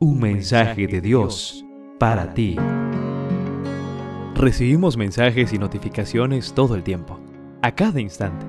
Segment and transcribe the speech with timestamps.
[0.00, 1.64] Un mensaje de Dios
[1.98, 2.54] para ti.
[4.36, 7.18] Recibimos mensajes y notificaciones todo el tiempo,
[7.62, 8.46] a cada instante.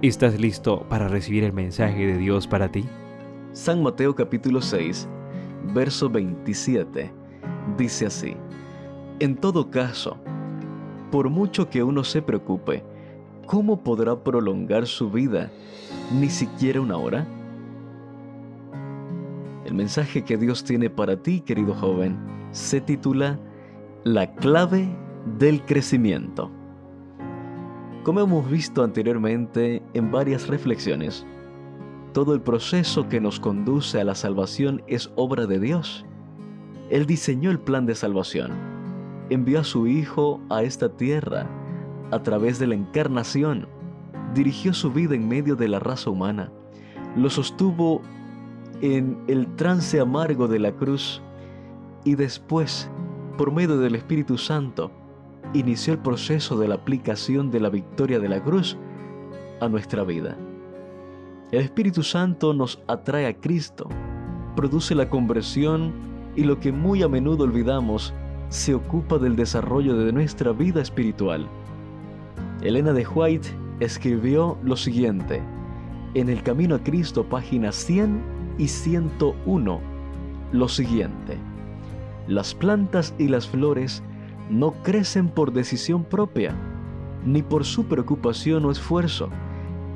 [0.00, 2.86] ¿Estás listo para recibir el mensaje de Dios para ti?
[3.52, 5.06] San Mateo capítulo 6,
[5.74, 7.12] verso 27,
[7.76, 8.34] dice así,
[9.20, 10.16] En todo caso,
[11.10, 12.82] por mucho que uno se preocupe,
[13.44, 15.50] ¿cómo podrá prolongar su vida?
[16.18, 17.26] ¿Ni siquiera una hora?
[19.64, 22.18] El mensaje que Dios tiene para ti, querido joven,
[22.50, 23.38] se titula
[24.04, 24.88] La clave
[25.38, 26.50] del crecimiento.
[28.02, 31.24] Como hemos visto anteriormente en varias reflexiones,
[32.12, 36.04] todo el proceso que nos conduce a la salvación es obra de Dios.
[36.90, 38.50] Él diseñó el plan de salvación,
[39.30, 41.48] envió a su Hijo a esta tierra
[42.10, 43.68] a través de la encarnación,
[44.34, 46.52] dirigió su vida en medio de la raza humana,
[47.16, 48.02] lo sostuvo
[48.82, 51.22] en el trance amargo de la cruz
[52.04, 52.90] y después,
[53.38, 54.90] por medio del Espíritu Santo,
[55.54, 58.76] inició el proceso de la aplicación de la victoria de la cruz
[59.60, 60.36] a nuestra vida.
[61.52, 63.88] El Espíritu Santo nos atrae a Cristo,
[64.56, 65.92] produce la conversión
[66.34, 68.12] y lo que muy a menudo olvidamos,
[68.48, 71.46] se ocupa del desarrollo de nuestra vida espiritual.
[72.62, 73.48] Elena de White
[73.78, 75.40] escribió lo siguiente,
[76.14, 79.80] en el Camino a Cristo, página 100 y 101
[80.52, 81.38] lo siguiente.
[82.28, 84.02] Las plantas y las flores
[84.50, 86.54] no crecen por decisión propia,
[87.24, 89.28] ni por su preocupación o esfuerzo,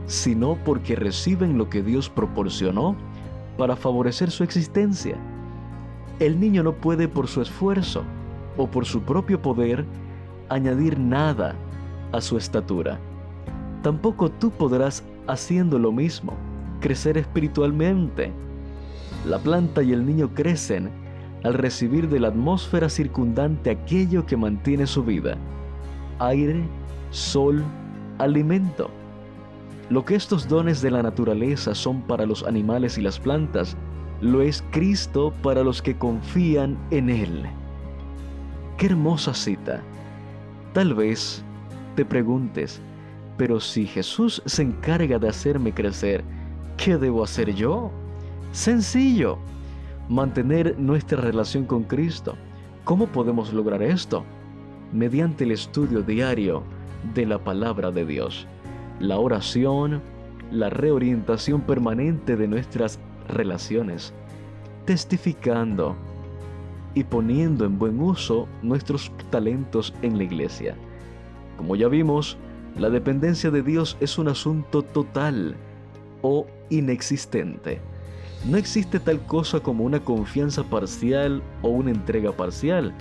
[0.06, 2.96] sino porque reciben lo que Dios proporcionó
[3.58, 5.16] para favorecer su existencia.
[6.18, 8.04] El niño no puede por su esfuerzo
[8.56, 9.84] o por su propio poder
[10.48, 11.54] añadir nada
[12.12, 12.98] a su estatura.
[13.82, 16.34] Tampoco tú podrás, haciendo lo mismo,
[16.80, 18.32] crecer espiritualmente
[19.26, 20.90] la planta y el niño crecen
[21.42, 25.36] al recibir de la atmósfera circundante aquello que mantiene su vida.
[26.18, 26.64] Aire,
[27.10, 27.62] sol,
[28.18, 28.90] alimento.
[29.90, 33.76] Lo que estos dones de la naturaleza son para los animales y las plantas,
[34.20, 37.44] lo es Cristo para los que confían en Él.
[38.78, 39.82] Qué hermosa cita.
[40.72, 41.44] Tal vez
[41.94, 42.80] te preguntes,
[43.36, 46.24] pero si Jesús se encarga de hacerme crecer,
[46.76, 47.90] ¿qué debo hacer yo?
[48.56, 49.36] Sencillo,
[50.08, 52.36] mantener nuestra relación con Cristo.
[52.84, 54.24] ¿Cómo podemos lograr esto?
[54.94, 56.62] Mediante el estudio diario
[57.12, 58.46] de la palabra de Dios,
[58.98, 60.00] la oración,
[60.50, 64.14] la reorientación permanente de nuestras relaciones,
[64.86, 65.94] testificando
[66.94, 70.74] y poniendo en buen uso nuestros talentos en la iglesia.
[71.58, 72.38] Como ya vimos,
[72.78, 75.56] la dependencia de Dios es un asunto total
[76.22, 77.82] o inexistente.
[78.48, 82.94] No existe tal cosa como una confianza parcial o una entrega parcial.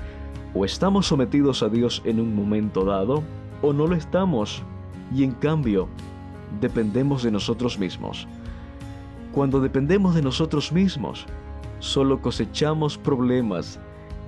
[0.56, 3.22] O estamos sometidos a Dios en un momento dado,
[3.62, 4.64] o no lo estamos.
[5.14, 5.88] Y en cambio,
[6.62, 8.28] dependemos de nosotros mismos.
[9.34, 11.28] Cuando dependemos de nosotros mismos,
[11.78, 13.80] solo cosechamos problemas,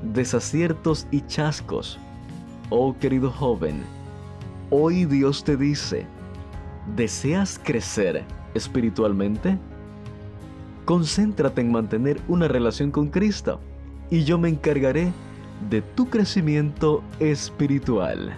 [0.04, 1.98] desaciertos y chascos.
[2.70, 3.82] Oh querido joven,
[4.70, 6.06] hoy Dios te dice,
[6.96, 8.24] ¿deseas crecer
[8.54, 9.58] espiritualmente?
[10.88, 13.60] Concéntrate en mantener una relación con Cristo
[14.10, 15.12] y yo me encargaré
[15.70, 18.34] de tu crecimiento espiritual.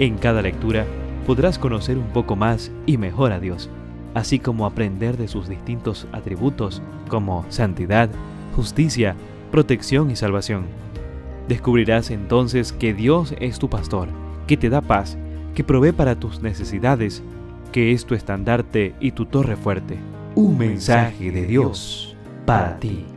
[0.00, 0.84] En cada lectura
[1.24, 3.70] podrás conocer un poco más y mejor a Dios,
[4.14, 8.10] así como aprender de sus distintos atributos como santidad,
[8.56, 9.14] justicia,
[9.52, 10.64] protección y salvación.
[11.46, 14.08] Descubrirás entonces que Dios es tu pastor,
[14.48, 15.16] que te da paz,
[15.54, 17.22] que provee para tus necesidades,
[17.70, 19.96] que es tu estandarte y tu torre fuerte
[20.36, 22.14] un mensaje de Dios
[22.44, 23.15] para ti.